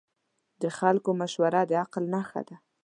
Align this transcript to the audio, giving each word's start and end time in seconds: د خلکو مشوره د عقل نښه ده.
د 0.61 0.63
خلکو 0.77 1.09
مشوره 1.21 1.61
د 1.69 1.71
عقل 1.83 2.03
نښه 2.13 2.41
ده. 2.47 2.55